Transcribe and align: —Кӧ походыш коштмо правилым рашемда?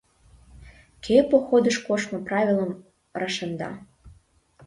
—Кӧ 1.05 1.17
походыш 1.29 1.77
коштмо 1.85 2.17
правилым 2.27 2.71
рашемда? 3.19 3.69